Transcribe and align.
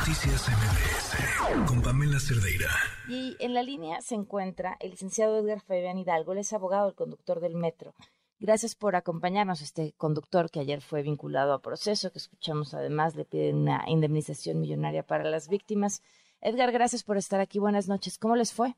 Noticias 0.00 0.48
MBS 0.48 1.68
con 1.68 1.82
Pamela 1.82 2.18
Cerdeira. 2.18 2.70
Y 3.06 3.36
en 3.38 3.52
la 3.52 3.62
línea 3.62 4.00
se 4.00 4.14
encuentra 4.14 4.78
el 4.80 4.92
licenciado 4.92 5.38
Edgar 5.38 5.60
Fabián 5.60 5.98
Hidalgo, 5.98 6.32
él 6.32 6.38
es 6.38 6.54
abogado 6.54 6.86
del 6.86 6.94
conductor 6.94 7.40
del 7.40 7.54
metro. 7.54 7.92
Gracias 8.38 8.74
por 8.74 8.96
acompañarnos, 8.96 9.60
este 9.60 9.92
conductor 9.98 10.50
que 10.50 10.60
ayer 10.60 10.80
fue 10.80 11.02
vinculado 11.02 11.52
a 11.52 11.60
proceso, 11.60 12.10
que 12.10 12.16
escuchamos 12.16 12.72
además, 12.72 13.14
le 13.14 13.26
piden 13.26 13.56
una 13.56 13.82
indemnización 13.88 14.62
millonaria 14.62 15.02
para 15.02 15.24
las 15.24 15.50
víctimas. 15.50 16.02
Edgar, 16.40 16.72
gracias 16.72 17.04
por 17.04 17.18
estar 17.18 17.40
aquí. 17.40 17.58
Buenas 17.58 17.86
noches. 17.86 18.16
¿Cómo 18.16 18.36
les 18.36 18.54
fue? 18.54 18.72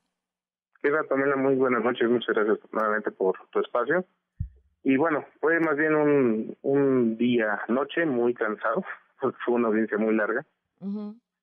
¿Qué 0.83 0.91
tal, 0.91 1.07
Pamela? 1.07 1.37
Muy 1.37 1.55
buenas 1.55 1.85
noches. 1.85 2.11
Muchas 2.11 2.35
gracias 2.35 2.59
nuevamente 2.73 3.13
por 3.13 3.39
tu 3.51 3.61
espacio. 3.61 4.05
Y 4.83 4.97
bueno, 4.97 5.25
fue 5.41 5.61
más 5.61 5.77
bien 5.77 5.95
un, 5.95 6.57
un 6.63 7.17
día, 7.17 7.61
noche 7.69 8.07
muy 8.07 8.35
cansado, 8.35 8.85
fue 9.45 9.55
una 9.55 9.69
audiencia 9.69 9.99
muy 9.99 10.17
larga. 10.17 10.45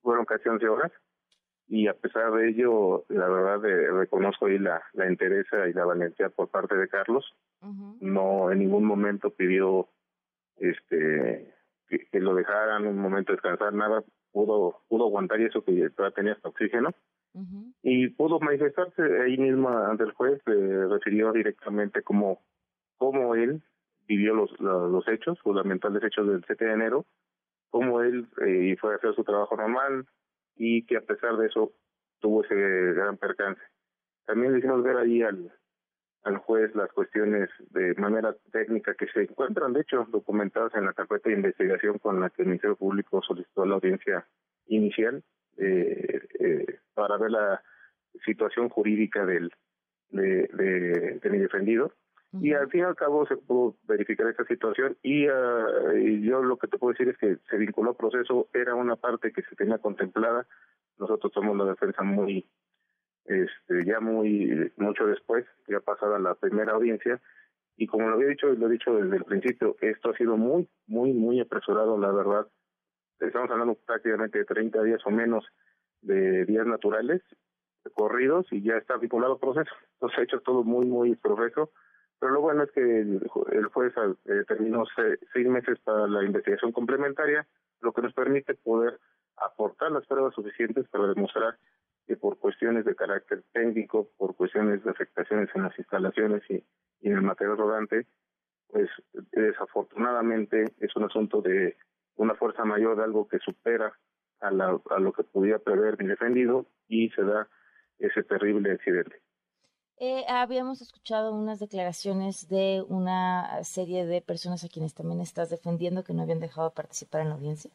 Fueron 0.01 0.25
casi 0.25 0.49
11 0.49 0.67
horas. 0.67 0.91
Y 1.67 1.87
a 1.87 1.93
pesar 1.93 2.31
de 2.33 2.49
ello, 2.49 3.05
la 3.09 3.27
verdad, 3.27 3.63
eh, 3.65 3.91
reconozco 3.91 4.47
ahí 4.47 4.57
la, 4.57 4.81
la 4.93 5.05
entereza 5.05 5.67
y 5.67 5.73
la 5.73 5.85
valentía 5.85 6.29
por 6.29 6.49
parte 6.49 6.75
de 6.75 6.87
Carlos. 6.87 7.25
No 7.99 8.51
en 8.51 8.59
ningún 8.59 8.85
momento 8.85 9.31
pidió 9.31 9.89
este 10.57 11.53
que, 11.87 12.19
lo 12.19 12.35
dejaran 12.35 12.87
un 12.87 12.97
momento 12.97 13.33
descansar, 13.33 13.73
nada. 13.73 14.03
Pudo 14.31 14.81
pudo 14.87 15.05
aguantar 15.05 15.41
y 15.41 15.45
eso 15.45 15.63
que 15.63 15.89
todavía 15.89 16.15
tenía 16.15 16.33
hasta 16.33 16.49
oxígeno. 16.49 16.91
Y 17.83 18.09
pudo 18.09 18.39
manifestarse 18.39 19.01
ahí 19.21 19.37
mismo 19.37 19.69
ante 19.69 20.03
el 20.03 20.11
juez, 20.11 20.41
eh, 20.47 20.87
refirió 20.89 21.31
directamente 21.31 22.01
como 22.01 22.41
cómo 22.97 23.35
él 23.35 23.61
vivió 24.07 24.33
los, 24.33 24.59
los, 24.59 25.07
hechos, 25.07 25.39
fundamentales 25.41 26.03
hechos 26.03 26.27
del 26.27 26.43
7 26.45 26.65
de 26.65 26.73
enero, 26.73 27.05
cómo 27.69 28.01
él 28.01 28.27
eh, 28.45 28.75
fue 28.79 28.93
a 28.93 28.97
hacer 28.97 29.13
su 29.15 29.23
trabajo 29.23 29.55
normal 29.55 30.05
y 30.55 30.85
que 30.85 30.97
a 30.97 31.01
pesar 31.01 31.37
de 31.37 31.47
eso 31.47 31.73
tuvo 32.19 32.43
ese 32.43 32.55
gran 32.55 33.17
percance. 33.17 33.61
También 34.25 34.53
le 34.53 34.59
hicimos 34.59 34.83
ver 34.83 34.97
ahí 34.97 35.21
al, 35.21 35.51
al 36.23 36.37
juez 36.37 36.73
las 36.75 36.91
cuestiones 36.91 37.49
de 37.71 37.95
manera 37.95 38.35
técnica 38.51 38.93
que 38.95 39.07
se 39.07 39.23
encuentran, 39.23 39.73
de 39.73 39.81
hecho, 39.81 40.05
documentadas 40.09 40.75
en 40.75 40.85
la 40.85 40.93
carpeta 40.93 41.29
de 41.29 41.35
investigación 41.35 41.97
con 41.99 42.19
la 42.19 42.29
que 42.29 42.41
el 42.43 42.49
Ministerio 42.49 42.75
Público 42.75 43.21
solicitó 43.21 43.65
la 43.65 43.75
audiencia 43.75 44.27
inicial 44.67 45.23
eh, 45.57 46.27
eh, 46.39 46.79
para 46.93 47.17
ver 47.17 47.31
la 47.31 47.63
situación 48.25 48.69
jurídica 48.69 49.25
del 49.25 49.51
de, 50.09 50.47
de, 50.53 51.19
de 51.21 51.29
mi 51.29 51.37
defendido 51.37 51.93
y 52.33 52.53
al 52.53 52.69
fin 52.69 52.81
y 52.81 52.83
al 52.83 52.95
cabo 52.95 53.25
se 53.25 53.37
pudo 53.37 53.75
verificar 53.87 54.27
esta 54.27 54.45
situación 54.45 54.97
y, 55.01 55.25
yo 55.25 56.43
lo 56.43 56.57
que 56.57 56.67
te 56.67 56.77
puedo 56.77 56.93
decir 56.93 57.09
es 57.09 57.17
que 57.17 57.37
se 57.49 57.57
vinculó 57.57 57.91
al 57.91 57.95
proceso, 57.95 58.49
era 58.53 58.75
una 58.75 58.95
parte 58.95 59.31
que 59.31 59.41
se 59.41 59.55
tenía 59.55 59.79
contemplada, 59.79 60.45
nosotros 60.99 61.31
tomamos 61.33 61.57
la 61.57 61.71
defensa 61.71 62.03
muy, 62.03 62.47
este, 63.25 63.85
ya 63.85 63.99
muy, 63.99 64.71
mucho 64.77 65.07
después, 65.07 65.45
ya 65.67 65.79
pasada 65.79 66.19
la 66.19 66.35
primera 66.35 66.73
audiencia, 66.73 67.19
y 67.77 67.87
como 67.87 68.09
lo 68.09 68.15
había 68.15 68.27
dicho, 68.27 68.47
lo 68.47 68.67
he 68.67 68.71
dicho 68.71 68.93
desde 68.93 69.17
el 69.17 69.23
principio, 69.23 69.75
esto 69.81 70.11
ha 70.11 70.17
sido 70.17 70.37
muy, 70.37 70.67
muy, 70.85 71.13
muy 71.13 71.39
apresurado, 71.39 71.97
la 71.97 72.11
verdad. 72.11 72.47
Estamos 73.19 73.49
hablando 73.49 73.75
prácticamente 73.75 74.39
de 74.39 74.45
30 74.45 74.83
días 74.83 75.01
o 75.05 75.11
menos 75.11 75.45
de 76.01 76.45
días 76.45 76.67
naturales 76.67 77.21
corridos 77.93 78.45
y 78.51 78.61
ya 78.61 78.75
está 78.75 78.97
vinculado 78.97 79.33
al 79.33 79.39
proceso. 79.39 79.71
Entonces 79.93 80.19
ha 80.19 80.23
hecho 80.23 80.41
todo 80.41 80.63
muy, 80.63 80.85
muy 80.85 81.15
profeso 81.15 81.71
pero 82.19 82.33
lo 82.33 82.41
bueno 82.41 82.63
es 82.63 82.71
que 82.71 82.81
el, 82.81 83.21
juez 83.27 83.93
eh, 84.25 84.43
terminó 84.47 84.83
seis 85.33 85.47
meses 85.47 85.79
para 85.79 86.07
la 86.07 86.23
investigación 86.23 86.71
complementaria, 86.71 87.47
lo 87.81 87.93
que 87.93 88.01
nos 88.01 88.13
permite 88.13 88.55
poder 88.55 88.99
aportar 89.37 89.91
las 89.91 90.05
pruebas 90.05 90.33
suficientes 90.35 90.87
para 90.89 91.07
demostrar 91.07 91.57
que 92.05 92.17
por 92.17 92.37
cuestiones 92.37 92.83
de 92.85 92.95
carácter 92.95 93.43
técnico, 93.53 94.09
por 94.17 94.35
cuestiones 94.35 94.83
de 94.83 94.91
afectaciones 94.91 95.49
en 95.55 95.63
las 95.63 95.77
instalaciones 95.77 96.43
y, 96.49 96.63
en 97.01 97.13
el 97.13 97.21
material 97.21 97.57
rodante, 97.57 98.05
pues 98.67 98.89
desafortunadamente 99.31 100.73
es 100.79 100.95
un 100.95 101.05
asunto 101.05 101.41
de 101.41 101.77
una 102.17 102.35
fuerza 102.35 102.65
mayor 102.65 102.97
de 102.97 103.03
algo 103.03 103.27
que 103.27 103.39
supera 103.39 103.93
a, 104.41 104.47
a 104.47 104.99
lo 104.99 105.13
que 105.13 105.23
podía 105.23 105.59
prever 105.59 105.97
mi 105.97 106.07
defendido 106.07 106.65
y 106.89 107.09
se 107.11 107.23
da 107.23 107.47
ese 107.99 108.23
terrible 108.23 108.71
accidente. 108.71 109.21
Eh, 110.01 110.23
habíamos 110.29 110.81
escuchado 110.81 111.33
unas 111.33 111.59
declaraciones 111.59 112.47
de 112.47 112.85
una 112.87 113.61
serie 113.65 114.05
de 114.05 114.21
personas 114.21 114.63
a 114.63 114.69
quienes 114.69 114.93
también 114.93 115.19
estás 115.19 115.49
defendiendo 115.49 116.05
que 116.05 116.13
no 116.13 116.21
habían 116.21 116.39
dejado 116.39 116.71
participar 116.73 117.19
en 117.21 117.29
la 117.29 117.35
audiencia. 117.35 117.69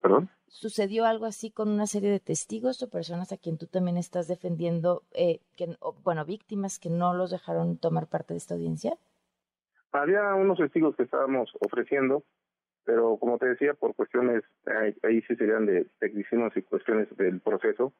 ¿Perdón? 0.00 0.30
¿Sucedió 0.48 1.04
algo 1.06 1.26
así 1.26 1.52
con 1.52 1.68
una 1.68 1.86
serie 1.86 2.10
de 2.10 2.18
testigos 2.18 2.82
o 2.82 2.90
personas 2.90 3.30
a 3.30 3.36
quien 3.36 3.56
tú 3.56 3.68
también 3.68 3.96
estás 3.98 4.26
defendiendo, 4.26 5.04
eh, 5.12 5.40
que, 5.54 5.76
bueno, 6.02 6.24
víctimas 6.24 6.80
que 6.80 6.90
no 6.90 7.14
los 7.14 7.30
dejaron 7.30 7.76
tomar 7.78 8.08
parte 8.08 8.34
de 8.34 8.38
esta 8.38 8.54
audiencia? 8.54 8.98
Había 9.92 10.34
unos 10.34 10.58
testigos 10.58 10.96
que 10.96 11.04
estábamos 11.04 11.52
ofreciendo, 11.60 12.24
pero 12.88 13.18
como 13.18 13.36
te 13.36 13.48
decía, 13.48 13.74
por 13.74 13.94
cuestiones, 13.94 14.42
ahí, 15.02 15.20
sí 15.28 15.36
serían 15.36 15.66
de 15.66 15.84
tecnicismos 15.98 16.56
y 16.56 16.62
cuestiones 16.62 17.14
del 17.18 17.38
proceso, 17.38 17.92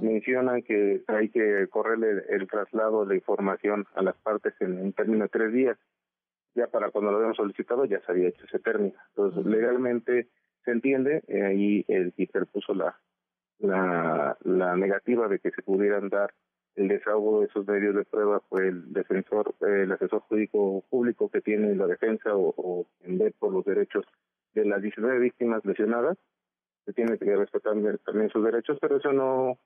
mencionan 0.00 0.62
que 0.62 1.02
hay 1.06 1.28
que 1.28 1.68
correrle 1.68 2.24
el 2.30 2.48
traslado 2.48 3.04
de 3.04 3.16
información 3.16 3.86
a 3.94 4.00
las 4.00 4.16
partes 4.16 4.54
en 4.60 4.80
un 4.80 4.94
término 4.94 5.24
de 5.24 5.28
tres 5.28 5.52
días. 5.52 5.78
Ya 6.54 6.66
para 6.68 6.90
cuando 6.90 7.10
lo 7.10 7.18
habíamos 7.18 7.36
solicitado 7.36 7.84
ya 7.84 8.00
se 8.00 8.10
había 8.10 8.28
hecho 8.28 8.46
ese 8.46 8.58
término. 8.58 8.94
Entonces, 9.10 9.44
legalmente 9.44 10.28
se 10.64 10.70
entiende, 10.70 11.22
eh, 11.28 11.42
ahí 11.42 11.84
el 11.88 12.14
ITER 12.16 12.46
puso 12.46 12.72
la, 12.72 12.98
la, 13.58 14.38
la 14.44 14.76
negativa 14.76 15.28
de 15.28 15.40
que 15.40 15.50
se 15.50 15.60
pudieran 15.60 16.08
dar 16.08 16.32
el 16.74 16.88
desahogo 16.88 17.40
de 17.40 17.48
esos 17.48 17.66
medios 17.66 17.94
de 17.94 18.06
prueba 18.06 18.40
fue 18.48 18.68
el 18.68 18.94
defensor, 18.94 19.54
el 19.60 19.92
asesor 19.92 20.20
jurídico 20.20 20.82
público 20.88 21.28
que 21.28 21.42
tiene 21.42 21.74
la 21.74 21.86
defensa 21.86 22.34
o, 22.34 22.54
o 22.56 22.86
en 23.02 23.18
vez 23.18 23.34
por 23.38 23.52
los 23.52 23.62
derechos 23.66 24.06
de 24.54 24.64
las 24.64 24.82
19 24.82 25.18
víctimas 25.18 25.64
lesionadas 25.64 26.18
se 26.84 26.92
tiene 26.92 27.18
que 27.18 27.36
respetar 27.36 27.74
también 28.04 28.30
sus 28.30 28.44
derechos, 28.44 28.78
pero 28.80 28.96
eso 28.96 29.12
no 29.12 29.58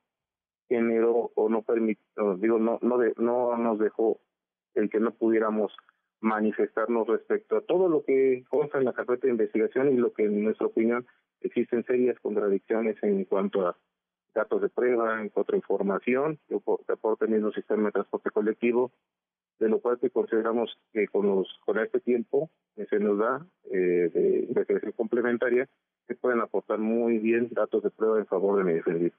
generó 0.68 1.32
o 1.34 1.48
no 1.48 1.62
permitió, 1.62 2.36
digo, 2.36 2.58
no, 2.58 2.78
no, 2.82 2.98
de, 2.98 3.14
no 3.16 3.56
nos 3.56 3.78
dejó 3.78 4.20
el 4.74 4.90
que 4.90 5.00
no 5.00 5.12
pudiéramos 5.12 5.74
manifestarnos 6.20 7.06
respecto 7.06 7.56
a 7.56 7.60
todo 7.62 7.88
lo 7.88 8.04
que 8.04 8.44
consta 8.48 8.78
en 8.78 8.84
la 8.84 8.92
carpeta 8.92 9.26
de 9.26 9.32
investigación 9.32 9.92
y 9.92 9.96
lo 9.96 10.12
que 10.12 10.24
en 10.24 10.42
nuestra 10.42 10.66
opinión 10.66 11.06
existen 11.40 11.84
serias 11.84 12.18
contradicciones 12.20 12.96
en 13.02 13.24
cuanto 13.24 13.66
a 13.66 13.76
datos 14.34 14.60
de 14.60 14.68
prueba, 14.68 15.20
en 15.20 15.28
cuanto 15.30 15.52
a 15.52 15.56
información 15.56 16.38
que 16.48 16.60
aporta 16.92 17.24
el 17.24 17.30
mismo 17.30 17.52
sistema 17.52 17.86
de 17.86 17.92
transporte 17.92 18.30
colectivo, 18.30 18.92
de 19.58 19.68
lo 19.68 19.80
cual 19.80 19.98
que 19.98 20.10
consideramos 20.10 20.78
que 20.92 21.06
con 21.08 21.26
los 21.26 21.48
con 21.64 21.78
este 21.78 22.00
tiempo 22.00 22.50
que 22.74 22.86
se 22.86 22.98
nos 22.98 23.18
da 23.18 23.46
eh, 23.70 24.10
de 24.12 24.46
investigación 24.48 24.92
complementaria 24.92 25.68
que 26.06 26.14
pueden 26.14 26.40
aportar 26.40 26.78
muy 26.78 27.18
bien 27.18 27.48
datos 27.50 27.82
de 27.82 27.90
prueba 27.90 28.18
en 28.18 28.26
favor 28.26 28.58
de 28.58 28.64
mi 28.64 28.74
defendido. 28.74 29.14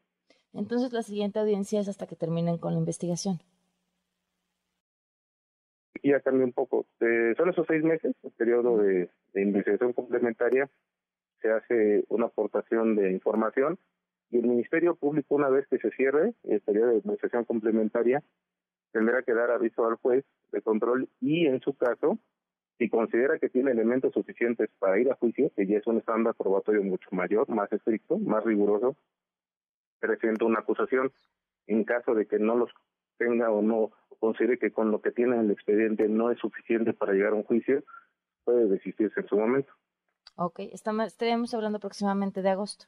Entonces 0.53 0.94
la 0.94 1.03
siguiente 1.03 1.40
audiencia 1.40 1.80
es 1.80 1.88
hasta 1.88 2.08
que 2.08 2.16
terminen 2.16 2.58
con 2.58 2.74
la 2.74 2.80
investigación. 2.80 3.40
Ya 6.03 6.22
cambió 6.22 6.46
un 6.46 6.54
poco. 6.54 6.86
Eh, 7.02 7.34
son 7.36 7.50
esos 7.50 7.66
seis 7.68 7.84
meses, 7.84 8.16
el 8.24 8.31
periodo 8.31 8.78
de, 8.78 9.09
investigación 9.36 9.94
complementaria, 9.94 10.69
se 11.42 11.52
hace 11.52 12.06
una 12.09 12.28
aportación 12.28 12.96
de 12.96 13.12
información 13.12 13.78
y 14.31 14.38
el 14.38 14.48
Ministerio 14.48 14.96
Público, 14.96 15.36
una 15.36 15.50
vez 15.50 15.68
que 15.68 15.78
se 15.78 15.92
cierre 15.92 16.34
el 16.44 16.62
periodo 16.62 16.90
de 16.90 16.96
investigación 16.96 17.46
complementaria, 17.46 18.24
tendrá 18.92 19.22
que 19.24 19.34
dar 19.34 19.52
aviso 19.52 19.86
al 19.86 19.96
juez 19.96 20.25
de 20.52 20.62
control 20.62 21.09
y, 21.20 21.48
en 21.48 21.62
su 21.62 21.74
caso, 21.75 22.18
si 22.78 22.90
considera 22.90 23.40
que 23.40 23.50
tiene 23.50 23.72
elementos 23.72 24.14
suficientes 24.14 24.70
para 24.80 25.00
ir 25.00 25.12
a 25.12 25.16
juicio, 25.16 25.52
que 25.56 25.66
ya 25.66 25.78
es 25.78 25.88
un 25.88 25.98
estándar 25.98 26.36
probatorio 26.36 26.84
mucho 26.84 27.10
mayor, 27.12 27.50
más 27.50 27.72
estricto, 27.72 28.18
más 28.18 28.44
riguroso, 28.44 28.95
presenta 30.00 30.45
una 30.45 30.60
acusación. 30.60 31.12
En 31.66 31.84
caso 31.84 32.13
de 32.13 32.28
que 32.28 32.39
no 32.39 32.56
los 32.56 32.72
tenga 33.18 33.51
o 33.51 33.62
no 33.62 33.92
considere 34.19 34.57
que 34.57 34.72
con 34.72 34.92
lo 34.92 35.01
que 35.01 35.12
tiene 35.12 35.36
en 35.36 35.42
el 35.42 35.51
expediente 35.51 36.07
no 36.07 36.31
es 36.31 36.40
suficiente 36.40 36.94
para 36.94 37.13
llegar 37.13 37.33
a 37.33 37.36
un 37.36 37.44
juicio, 37.44 37.83
puede 38.44 38.68
desistirse 38.68 39.19
en 39.19 39.28
su 39.28 39.38
momento. 39.38 39.74
Ok, 40.36 40.60
estamos, 40.72 41.07
estaríamos 41.07 41.54
hablando 41.54 41.78
aproximadamente 41.78 42.42
de 42.42 42.50
agosto. 42.50 42.86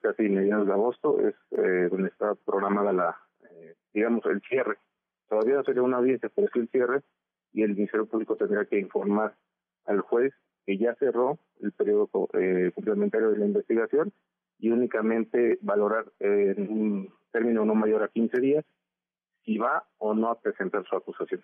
Casi 0.00 0.28
mediados 0.28 0.66
de 0.66 0.72
agosto, 0.72 1.20
es 1.20 1.34
eh, 1.52 1.88
donde 1.90 2.08
está 2.08 2.34
programada 2.34 2.92
la, 2.92 3.16
eh, 3.50 3.74
digamos, 3.92 4.24
el 4.26 4.40
cierre 4.42 4.78
Todavía 5.28 5.56
no 5.56 5.64
sería 5.64 5.82
una 5.82 5.96
audiencia, 5.96 6.30
pero 6.32 6.46
es 6.46 6.54
el 6.54 6.68
cierre 6.68 7.02
y 7.52 7.62
el 7.62 7.74
Ministerio 7.74 8.06
Público 8.06 8.36
tendrá 8.36 8.64
que 8.64 8.78
informar 8.78 9.34
al 9.84 10.00
juez 10.00 10.32
que 10.64 10.78
ya 10.78 10.94
cerró 10.94 11.38
el 11.60 11.72
periodo 11.72 12.08
eh, 12.34 12.70
complementario 12.74 13.30
de 13.30 13.38
la 13.38 13.46
investigación 13.46 14.12
y 14.58 14.70
únicamente 14.70 15.58
valorar 15.62 16.06
en 16.20 16.60
un 16.70 17.14
término 17.32 17.64
no 17.64 17.74
mayor 17.74 18.02
a 18.04 18.08
15 18.08 18.40
días 18.40 18.64
si 19.44 19.58
va 19.58 19.84
o 19.98 20.14
no 20.14 20.30
a 20.30 20.40
presentar 20.40 20.84
su 20.86 20.96
acusación. 20.96 21.42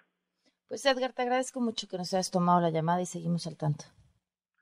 Pues 0.69 0.87
Edgar, 0.87 1.13
te 1.13 1.23
agradezco 1.23 1.61
mucho 1.61 1.87
que 1.89 1.99
nos 1.99 2.15
hayas 2.15 2.31
tomado 2.31 2.61
la 2.61 2.71
llamada 2.71 3.03
y 3.03 3.07
seguimos 3.07 3.47
al 3.47 3.57
tanto. 3.57 3.85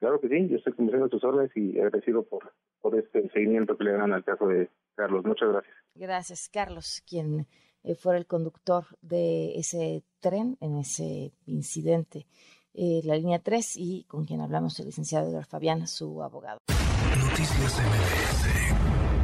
Claro 0.00 0.20
que 0.20 0.28
sí, 0.28 0.48
yo 0.48 0.56
estoy 0.56 0.72
convenciendo 0.72 1.08
tus 1.08 1.22
órdenes 1.22 1.54
y 1.56 1.78
agradecido 1.78 2.22
por, 2.22 2.52
por 2.80 2.98
este 2.98 3.28
seguimiento 3.30 3.76
que 3.76 3.84
le 3.84 3.92
dan 3.92 4.12
al 4.12 4.24
caso 4.24 4.46
de 4.46 4.68
Carlos. 4.94 5.24
Muchas 5.24 5.48
gracias. 5.50 5.74
Gracias, 5.94 6.48
Carlos, 6.52 7.02
quien 7.06 7.46
eh, 7.82 7.94
fuera 7.94 8.18
el 8.18 8.26
conductor 8.26 8.84
de 9.00 9.58
ese 9.58 10.02
tren 10.20 10.56
en 10.60 10.78
ese 10.78 11.32
incidente, 11.46 12.26
eh, 12.74 13.00
la 13.04 13.16
línea 13.16 13.38
3, 13.38 13.76
y 13.76 14.04
con 14.04 14.24
quien 14.24 14.40
hablamos 14.40 14.78
el 14.80 14.86
licenciado 14.86 15.28
Edgar 15.28 15.46
Fabián, 15.46 15.86
su 15.86 16.22
abogado. 16.22 16.58
Noticias 16.68 17.80
MBS 17.80 19.19